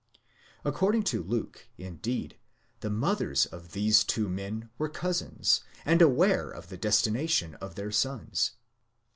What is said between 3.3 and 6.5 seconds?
of these two men were cousins, and aware